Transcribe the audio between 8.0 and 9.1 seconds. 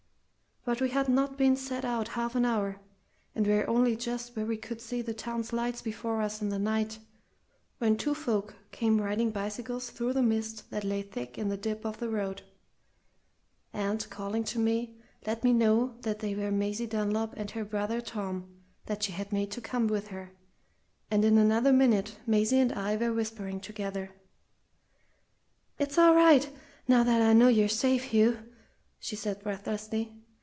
folk came